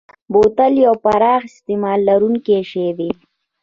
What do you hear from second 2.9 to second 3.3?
دی.